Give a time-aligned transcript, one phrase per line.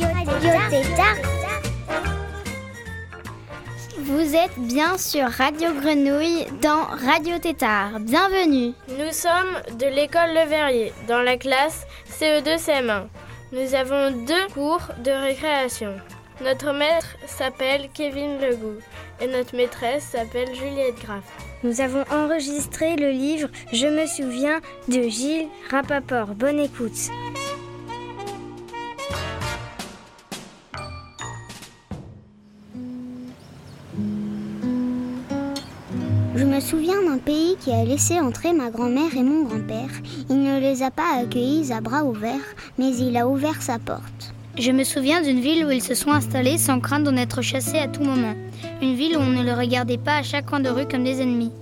[0.00, 1.16] Radio Tétard.
[3.98, 7.98] Vous êtes bien sur Radio Grenouille dans Radio Tétard.
[8.00, 8.74] Bienvenue.
[8.88, 13.06] Nous sommes de l'école Le Verrier, dans la classe CE2 CM1.
[13.52, 15.94] Nous avons deux cours de récréation.
[16.44, 18.80] Notre maître s'appelle Kevin Legout
[19.20, 21.24] et notre maîtresse s'appelle Juliette Graff.
[21.64, 26.34] Nous avons enregistré le livre Je me souviens de Gilles Rapaport.
[26.36, 27.10] Bonne écoute.
[36.36, 39.90] Je me souviens d'un pays qui a laissé entrer ma grand-mère et mon grand-père.
[40.28, 44.34] Il ne les a pas accueillis à bras ouverts, mais il a ouvert sa porte.
[44.58, 47.78] Je me souviens d'une ville où ils se sont installés sans crainte d'en être chassés
[47.78, 48.34] à tout moment.
[48.82, 51.22] Une ville où on ne les regardait pas à chaque coin de rue comme des
[51.22, 51.52] ennemis.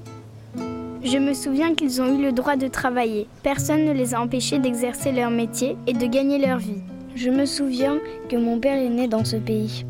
[1.05, 3.29] Je me souviens qu'ils ont eu le droit de travailler.
[3.45, 6.83] Personne ne les a empêchés d'exercer leur métier et de gagner leur vie.
[7.15, 9.87] Je me souviens que mon père est né dans ce pays.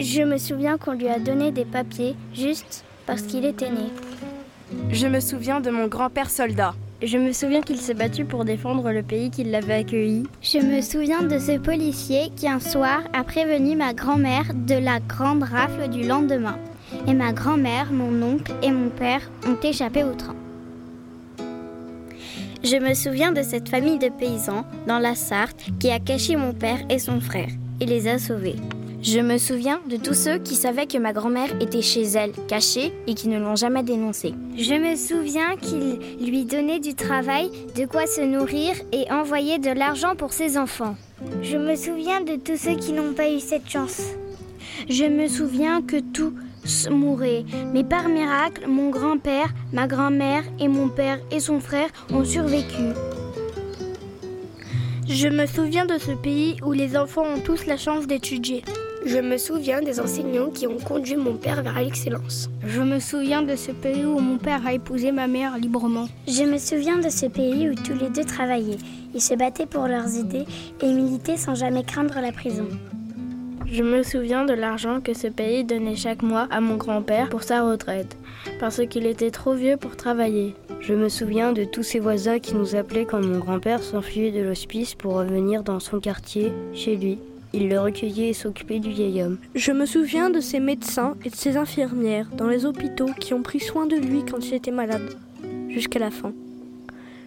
[0.00, 3.90] Je me souviens qu'on lui a donné des papiers juste parce qu'il était né.
[4.90, 6.74] Je me souviens de mon grand-père soldat.
[7.02, 10.24] Je me souviens qu'il s'est battu pour défendre le pays qui l'avait accueilli.
[10.40, 15.00] Je me souviens de ce policier qui un soir a prévenu ma grand-mère de la
[15.00, 16.56] grande rafle du lendemain.
[17.06, 20.36] Et ma grand-mère, mon oncle et mon père ont échappé au train.
[22.62, 26.54] Je me souviens de cette famille de paysans dans la Sarthe qui a caché mon
[26.54, 28.56] père et son frère et les a sauvés.
[29.04, 32.90] Je me souviens de tous ceux qui savaient que ma grand-mère était chez elle, cachée,
[33.06, 34.32] et qui ne l'ont jamais dénoncée.
[34.56, 39.68] Je me souviens qu'il lui donnait du travail, de quoi se nourrir et envoyait de
[39.68, 40.96] l'argent pour ses enfants.
[41.42, 44.00] Je me souviens de tous ceux qui n'ont pas eu cette chance.
[44.88, 47.44] Je me souviens que tous mouraient,
[47.74, 52.94] mais par miracle, mon grand-père, ma grand-mère et mon père et son frère ont survécu.
[55.06, 58.62] Je me souviens de ce pays où les enfants ont tous la chance d'étudier.
[59.06, 62.48] Je me souviens des enseignants qui ont conduit mon père vers l'excellence.
[62.66, 66.08] Je me souviens de ce pays où mon père a épousé ma mère librement.
[66.26, 68.78] Je me souviens de ce pays où tous les deux travaillaient.
[69.14, 70.46] Ils se battaient pour leurs idées
[70.82, 72.66] et militaient sans jamais craindre la prison.
[73.66, 77.42] Je me souviens de l'argent que ce pays donnait chaque mois à mon grand-père pour
[77.42, 78.16] sa retraite,
[78.58, 80.54] parce qu'il était trop vieux pour travailler.
[80.80, 84.42] Je me souviens de tous ces voisins qui nous appelaient quand mon grand-père s'enfuyait de
[84.42, 87.18] l'hospice pour revenir dans son quartier, chez lui.
[87.56, 89.38] Il le recueillait et s'occupait du vieil homme.
[89.54, 93.42] Je me souviens de ces médecins et de ces infirmières dans les hôpitaux qui ont
[93.42, 95.16] pris soin de lui quand il était malade,
[95.68, 96.32] jusqu'à la fin.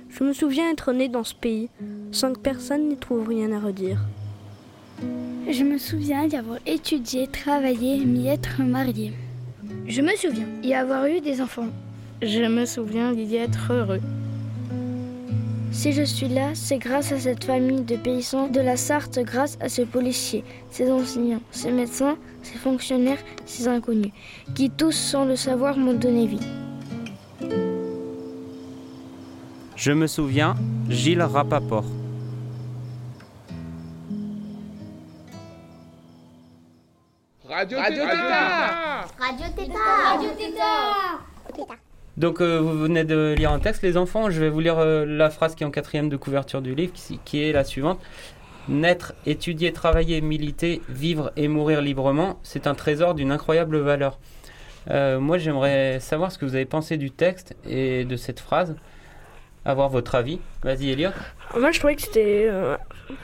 [0.10, 1.70] Je me souviens être né dans ce pays,
[2.12, 4.02] sans que personne n'y trouve rien à redire.
[5.50, 9.14] Je me souviens d'y avoir étudié, travaillé, m'y être marié.
[9.88, 11.70] Je me souviens y avoir eu des enfants.
[12.22, 14.02] Je me souviens d'y être heureux.
[15.78, 19.60] Si je suis là, c'est grâce à cette famille de paysans de la Sarthe, grâce
[19.62, 24.12] à ces policiers, ces enseignants, ces médecins, ces fonctionnaires, ces inconnus,
[24.56, 26.40] qui tous, sans le savoir, m'ont donné vie.
[29.76, 30.56] Je me souviens,
[30.90, 31.86] Gilles Rapaport.
[37.48, 41.87] Radio, Radio Tétard Radio Tétard Radio Tétard
[42.18, 44.32] Donc euh, vous venez de lire un texte, les enfants.
[44.32, 46.92] Je vais vous lire euh, la phrase qui est en quatrième de couverture du livre,
[46.94, 48.00] qui, qui est la suivante.
[48.68, 54.20] Naître, étudier, travailler, militer, vivre et mourir librement, c'est un trésor d'une incroyable valeur.
[54.90, 58.76] Euh, moi, j'aimerais savoir ce que vous avez pensé du texte et de cette phrase.
[59.64, 60.40] Avoir votre avis.
[60.64, 61.12] Vas-y, Elliot.
[61.58, 62.50] Moi, je trouvais que c'était.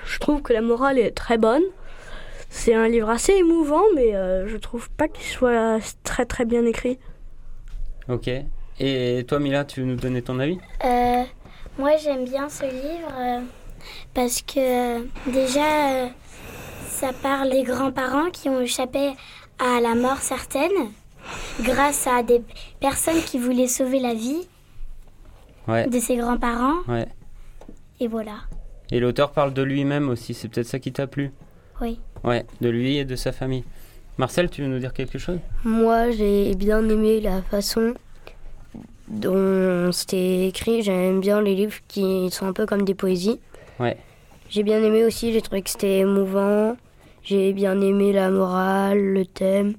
[0.06, 1.63] je trouve que la morale est très bonne.
[2.50, 7.00] C'est un livre assez émouvant, mais je trouve pas qu'il soit très très bien écrit.
[8.10, 8.30] Ok.
[8.85, 10.57] Et toi, Mila, tu veux nous donner ton avis?
[10.83, 11.24] Euh,
[11.80, 13.39] Moi, j'aime bien ce livre euh,
[14.13, 16.09] parce que déjà,
[16.89, 19.13] ça parle des grands-parents qui ont échappé
[19.57, 20.91] à la mort certaine
[21.62, 22.41] grâce à des
[22.81, 24.50] personnes qui voulaient sauver la vie
[25.69, 25.88] ouais.
[25.88, 26.81] de ses grands-parents.
[26.89, 27.07] Ouais.
[28.01, 28.35] Et voilà.
[28.91, 31.31] Et l'auteur parle de lui-même aussi, c'est peut-être ça qui t'a plu?
[31.80, 32.01] Oui.
[32.25, 33.63] Ouais, de lui et de sa famille.
[34.18, 35.39] Marcel, tu veux nous dire quelque chose?
[35.63, 37.94] Moi, j'ai bien aimé la façon
[39.13, 40.81] dont c'était écrit.
[40.81, 43.39] J'aime bien les livres qui sont un peu comme des poésies.
[43.80, 43.98] Ouais.
[44.50, 46.75] J'ai bien aimé aussi, j'ai trouvé que c'était émouvant
[47.24, 49.74] J'ai bien aimé la morale, le thème.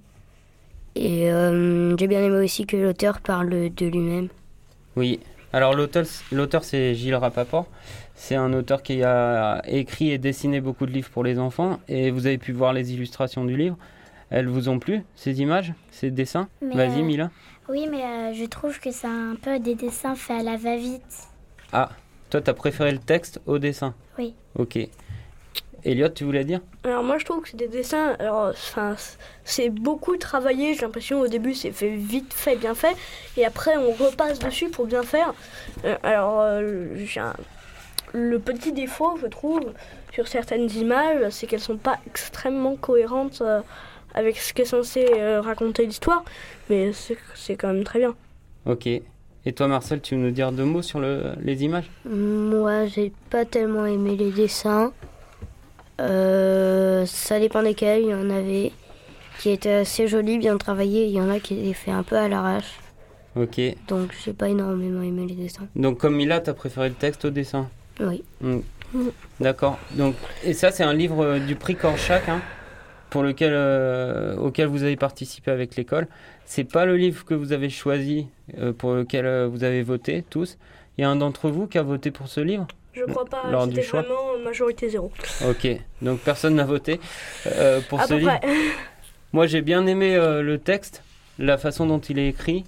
[0.96, 4.28] Et euh, j'ai bien aimé aussi que l'auteur parle de lui-même.
[4.96, 5.20] Oui.
[5.52, 7.68] Alors l'auteur, c'est Gilles Rapaport.
[8.16, 11.78] C'est un auteur qui a écrit et dessiné beaucoup de livres pour les enfants.
[11.88, 13.76] Et vous avez pu voir les illustrations du livre.
[14.30, 16.48] Elles vous ont plu, ces images, ces dessins?
[16.60, 17.30] Vas-y, euh, Mila.
[17.68, 21.28] Oui, mais euh, je trouve que c'est un peu des dessins faits à la va-vite.
[21.72, 21.90] Ah,
[22.30, 24.34] toi, t'as préféré le texte au dessin Oui.
[24.56, 24.78] Ok.
[25.84, 26.60] Elliot, tu voulais dire?
[26.84, 28.96] Alors moi je trouve que c'est des dessins, alors enfin
[29.44, 32.96] c'est beaucoup travaillé, j'ai l'impression au début c'est fait vite fait, bien fait,
[33.36, 35.34] et après on repasse dessus pour bien faire.
[35.84, 36.42] Euh, alors
[38.14, 39.74] le petit défaut je trouve
[40.14, 43.60] sur certaines images, c'est qu'elles sont pas extrêmement cohérentes euh,
[44.14, 46.24] avec ce qu'est censé euh, raconter l'histoire,
[46.70, 46.92] mais
[47.34, 48.14] c'est quand même très bien.
[48.66, 48.86] Ok.
[48.86, 51.90] Et toi Marcel, tu veux nous dire deux mots sur le, les images?
[52.08, 54.92] Moi j'ai pas tellement aimé les dessins.
[56.00, 58.02] Euh, ça dépend desquels.
[58.02, 58.72] Il y en avait
[59.38, 61.06] qui étaient assez jolis, bien travaillés.
[61.06, 62.78] Il y en a qui étaient faits un peu à l'arrache.
[63.36, 63.60] Ok.
[63.88, 65.66] Donc j'ai pas énormément aimé les dessins.
[65.76, 67.68] Donc comme Mila, t'as préféré le texte au dessin?
[68.00, 68.24] Oui.
[68.40, 68.60] Mm.
[69.40, 69.78] D'accord.
[69.90, 72.40] Donc et ça c'est un livre euh, du prix Corchac, hein,
[73.14, 76.08] pour lequel euh, auquel vous avez participé avec l'école.
[76.46, 78.26] C'est pas le livre que vous avez choisi
[78.78, 80.58] pour lequel vous avez voté tous.
[80.98, 82.66] Il y a un d'entre vous qui a voté pour ce livre?
[82.92, 83.42] Je crois pas.
[83.66, 85.12] C'était vraiment majorité zéro.
[85.48, 85.68] Ok,
[86.02, 86.98] donc personne n'a voté
[87.46, 88.40] euh, pour ce livre.
[89.32, 91.04] Moi, j'ai bien aimé euh, le texte,
[91.38, 92.64] la façon dont il est écrit,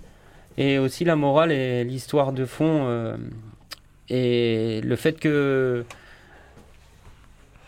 [0.58, 3.16] et aussi la morale et l'histoire de fond, euh,
[4.08, 5.84] et le fait que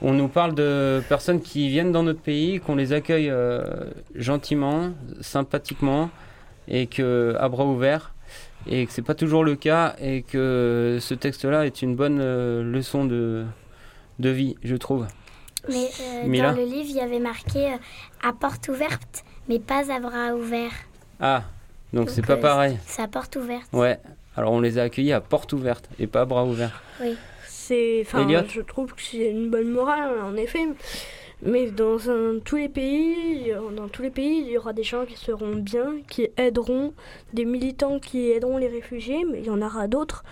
[0.00, 3.32] on nous parle de personnes qui viennent dans notre pays, qu'on les accueille
[4.14, 6.10] gentiment, sympathiquement,
[6.68, 8.12] et que à bras ouverts
[8.66, 12.62] et que c'est pas toujours le cas et que ce texte-là est une bonne euh,
[12.62, 13.44] leçon de,
[14.18, 15.06] de vie, je trouve.
[15.68, 17.76] Mais euh, dans le livre, il y avait marqué euh,
[18.28, 20.72] à porte ouverte, mais pas à bras ouverts.
[21.20, 21.44] Ah,
[21.92, 22.78] donc c'est pas pareil.
[22.86, 23.68] C'est à porte ouverte.
[23.72, 23.98] Ouais.
[24.36, 26.82] Alors on les a accueillis à porte ouverte et pas à bras ouverts.
[27.00, 27.16] Oui.
[27.68, 30.66] C'est, enfin, je trouve que c'est une bonne morale en effet.
[31.42, 31.98] Mais dans
[32.42, 35.98] tous les pays, dans tous les pays, il y aura des gens qui seront bien,
[36.08, 36.94] qui aideront,
[37.34, 40.24] des militants qui aideront les réfugiés, mais il y en aura d'autres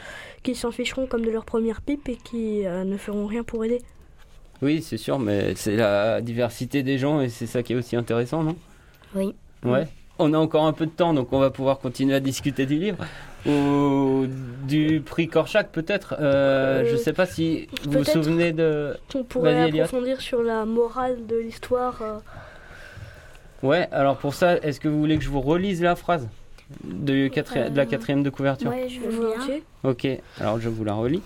[0.42, 3.66] qui s'en ficheront comme de leur première pipe et qui euh, ne feront rien pour
[3.66, 3.82] aider.
[4.62, 7.96] Oui, c'est sûr, mais c'est la diversité des gens et c'est ça qui est aussi
[7.96, 8.56] intéressant, non?
[9.14, 9.34] Oui.
[9.62, 9.86] Ouais.
[10.18, 12.78] On a encore un peu de temps, donc on va pouvoir continuer à discuter du
[12.78, 13.04] livre
[13.46, 14.26] ou
[14.66, 16.16] du prix Korchak peut-être.
[16.18, 18.96] Euh, je ne sais pas si vous vous souvenez de.
[19.14, 22.00] On pourrait approfondir sur la morale de l'histoire.
[22.00, 22.18] Euh.
[23.62, 26.28] Ouais, alors pour ça, est-ce que vous voulez que je vous relise la phrase
[26.82, 29.58] de, de la quatrième de couverture Ouais, je veux bien.
[29.84, 30.06] Ok,
[30.40, 31.22] alors je vous la relis.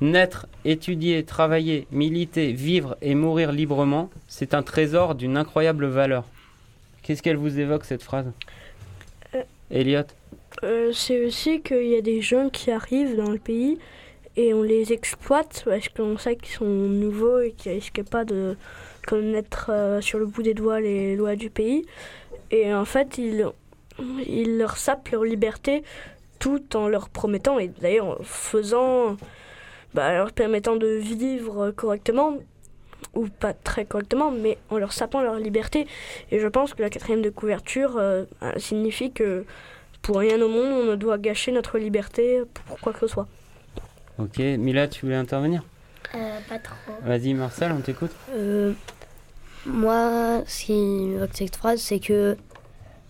[0.00, 6.24] Naître, étudier, travailler, militer, vivre et mourir librement, c'est un trésor d'une incroyable valeur.
[7.06, 8.26] Qu'est-ce qu'elle vous évoque cette phrase
[9.36, 10.02] euh, Elliot
[10.64, 13.78] euh, c'est aussi qu'il y a des gens qui arrivent dans le pays
[14.36, 18.56] et on les exploite parce qu'on sait qu'ils sont nouveaux et qu'ils risquent pas de
[19.06, 21.84] connaître euh, sur le bout des doigts les lois du pays.
[22.50, 23.46] Et en fait, ils,
[24.26, 25.84] ils leur sapent leur liberté
[26.38, 29.16] tout en leur promettant, et d'ailleurs en faisant,
[29.94, 32.38] bah, leur permettant de vivre correctement,
[33.16, 35.86] ou pas très correctement, mais en leur sapant leur liberté.
[36.30, 38.24] Et je pense que la quatrième de couverture euh,
[38.58, 39.44] signifie que
[40.02, 43.26] pour rien au monde, on ne doit gâcher notre liberté pour quoi que ce soit.
[44.18, 45.62] Ok, Mila, tu voulais intervenir?
[46.14, 46.74] Euh, Pas trop.
[47.02, 48.12] Vas-y, Marcel, on t'écoute.
[48.30, 48.72] Euh,
[49.66, 52.36] moi, ce qui me cette phrase, c'est que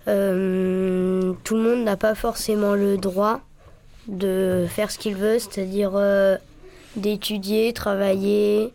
[0.09, 3.41] euh, tout le monde n'a pas forcément le droit
[4.09, 5.93] de faire ce qu'il veut, c'est-à-dire
[6.97, 8.73] d'étudier, travailler,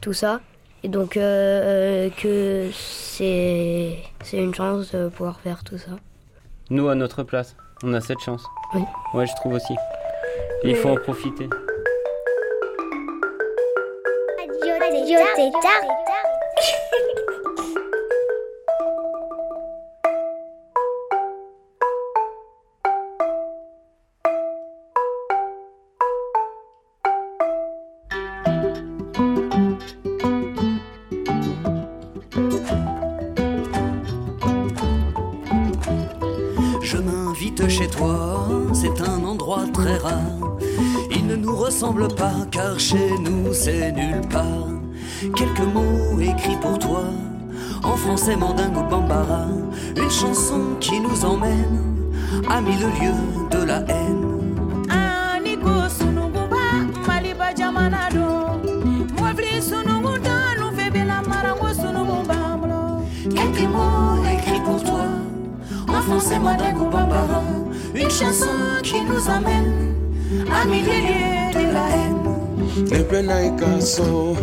[0.00, 0.40] tout ça.
[0.82, 5.92] Et donc que c'est une chance de pouvoir faire tout ça.
[6.70, 8.44] Nous, à notre place, on a cette chance.
[8.74, 8.82] Oui.
[9.14, 9.74] Ouais, je trouve aussi.
[10.64, 11.48] il faut en profiter.
[38.96, 40.58] c'est un endroit très rare.
[41.10, 44.68] Il ne nous ressemble pas, car chez nous c'est nulle part.
[45.36, 47.04] Quelques mots écrits pour toi,
[47.82, 49.46] en français mandingue ou bambara.
[49.96, 51.78] Une chanson qui nous emmène
[52.48, 54.30] à mille lieux de la haine
[66.10, 67.42] français Madagou Bambara,
[67.94, 68.46] une chanson
[68.82, 69.94] qui nous amène
[70.52, 72.16] à milliers de la haine.
[72.90, 74.36] ne bɛ na i ka so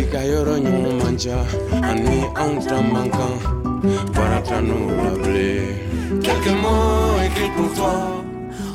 [0.00, 1.38] i ka yɔrɔ ɲuman man ca
[1.88, 3.34] ani anw ta man kan
[4.14, 5.68] baara ta n'o la bilen
[6.24, 7.96] Quelques mots écrits pour toi,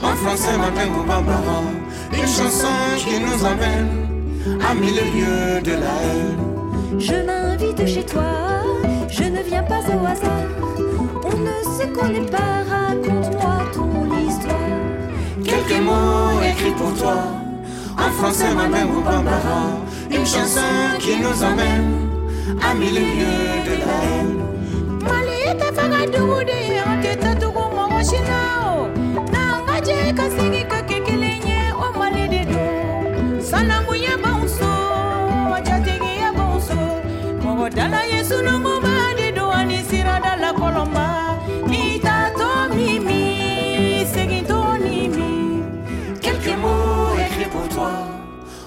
[0.02, 1.60] en français Madagou Bambara,
[2.14, 3.92] une chanson qui nous amène
[4.68, 6.42] à mille lieues de la haine.
[7.08, 8.32] Je m'invite chez toi,
[9.10, 10.66] je ne viens pas au hasard.
[11.28, 13.90] On ne se connaît pas, raconte-moi ton
[14.28, 14.56] histoire.
[15.44, 17.18] Quelques mots écrits pour toi,
[17.98, 19.62] en français ma mère ou Bambara,
[20.12, 20.62] une chanson
[21.00, 22.10] qui nous amène
[22.62, 24.55] à mille lieues de la haine.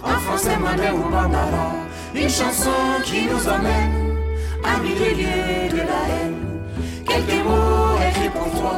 [0.02, 1.72] En français ma mère ou Bambara,
[2.14, 2.70] une chanson
[3.04, 4.16] qui nous amène
[4.64, 6.62] à mille lieues de la haine.
[7.06, 8.74] Quelques mots écrits pour toi,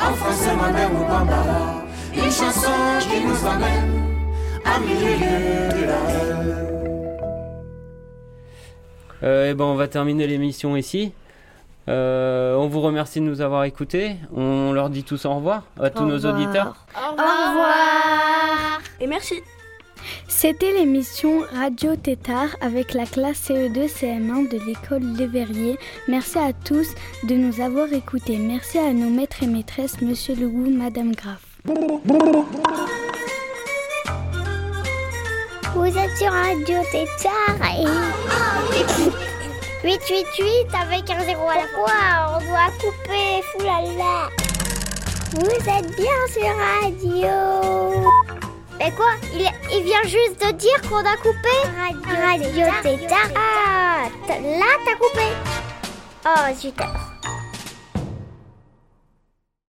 [0.00, 1.82] en français ma mère ou Bambara,
[2.14, 2.70] une chanson
[3.00, 4.02] qui nous amène
[4.64, 6.58] à mille lieues de la haine.
[9.22, 11.12] Euh, et ben, on va terminer l'émission ici.
[11.88, 14.16] Euh, on vous remercie de nous avoir écoutés.
[14.34, 16.34] On leur dit tous au revoir à tous Au nos revoir.
[16.34, 16.86] auditeurs.
[16.96, 18.80] Au revoir.
[19.00, 19.34] Et merci.
[20.28, 25.78] C'était l'émission Radio Tétard avec la classe CE2 CM1 de l'école Les Verriers.
[26.08, 26.88] Merci à tous
[27.24, 28.38] de nous avoir écoutés.
[28.38, 31.42] Merci à nos maîtres et maîtresses, Monsieur Legout, Madame Graff.
[35.74, 37.86] Vous êtes sur Radio Tétard et...
[39.84, 44.30] 888 avec un zéro à la fois, on doit couper, foulala.
[45.32, 48.41] Vous êtes bien sur Radio.
[48.82, 53.30] Mais quoi il, il vient juste de dire qu'on a coupé Radio, Radio Tétard.
[53.36, 55.28] Ah, là t'as coupé.
[56.26, 57.11] Oh, super.